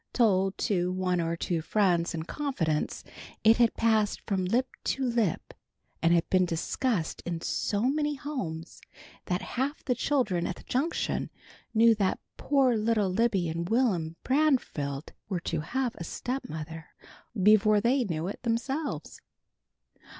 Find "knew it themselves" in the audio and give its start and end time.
18.03-19.21